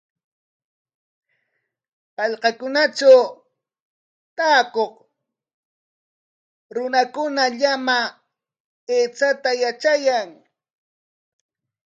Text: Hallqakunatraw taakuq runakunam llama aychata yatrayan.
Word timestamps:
Hallqakunatraw 2.17 3.23
taakuq 4.37 4.93
runakunam 6.75 7.51
llama 7.59 7.97
aychata 8.95 9.51
yatrayan. 9.61 10.29